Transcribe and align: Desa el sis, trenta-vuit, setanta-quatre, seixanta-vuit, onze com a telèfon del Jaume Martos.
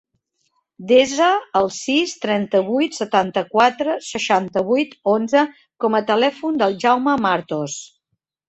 Desa 0.91 1.27
el 1.59 1.69
sis, 1.75 2.15
trenta-vuit, 2.23 2.97
setanta-quatre, 3.01 3.99
seixanta-vuit, 4.07 4.97
onze 5.15 5.45
com 5.85 5.99
a 6.01 6.05
telèfon 6.11 6.59
del 6.65 6.79
Jaume 6.87 7.15
Martos. 7.29 7.79